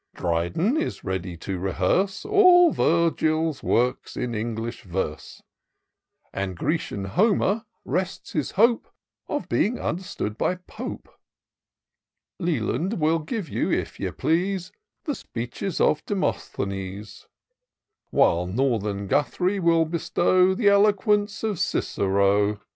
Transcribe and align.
Dryden 0.15 0.77
is 0.77 1.03
ready 1.03 1.37
to 1.37 1.59
rehearse 1.59 2.25
All 2.25 2.73
VirffiVs 2.73 3.61
Works 3.61 4.17
in 4.17 4.33
English 4.33 4.81
verse; 4.81 5.43
And 6.33 6.57
Grecian 6.57 7.05
Homer 7.05 7.65
rests 7.85 8.31
his 8.31 8.49
hope 8.57 8.87
Of 9.27 9.47
being 9.47 9.79
understood 9.79 10.39
by 10.39 10.55
Pope. 10.55 11.07
Leland 12.39 12.93
wiU 12.93 13.23
give 13.27 13.47
you, 13.47 13.69
if 13.71 13.99
ye 13.99 14.09
please. 14.09 14.71
The 15.03 15.13
speeches 15.13 15.79
of 15.79 16.03
Demosthenes; 16.07 17.27
While 18.09 18.47
Northern 18.47 19.05
Guthrie 19.05 19.59
will 19.59 19.85
bestow 19.85 20.55
The 20.55 20.69
eloquence 20.69 21.43
of 21.43 21.59
Cicero. 21.59 22.59